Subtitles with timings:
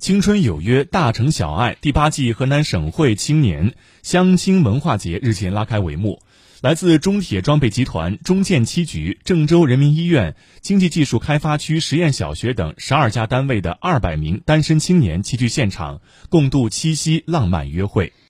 [0.00, 6.22] 青春有约大城小爱第八季河南省会青年相亲文化节日前拉开帷幕。
[6.62, 18.14] 来自中铁装备集团中建七局郑州人民医院经济技术开发区实验小学等十二家单位的二百名单身青年齐聚现场共度七夕浪漫约会。